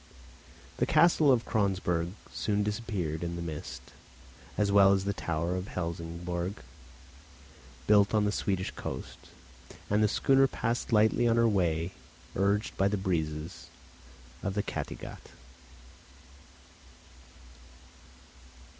[0.77, 3.93] The castle of Kronsberg soon disappeared in the mist,
[4.57, 6.55] as well as the tower of Helsingborg,
[7.85, 9.19] built on the Swedish coast,
[9.91, 11.91] and the schooner passed lightly on her way
[12.35, 13.67] urged by the breezes
[14.41, 15.29] of the Cattegat.